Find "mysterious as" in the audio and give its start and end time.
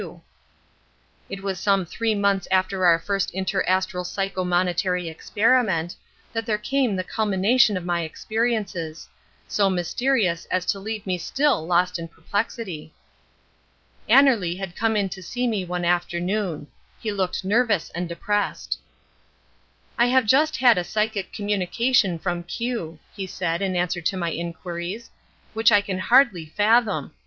9.69-10.65